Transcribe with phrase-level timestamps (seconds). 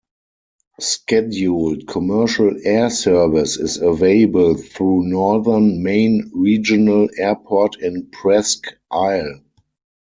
[0.79, 9.41] Scheduled commercial air service is available through Northern Maine Regional Airport in Presque Isle.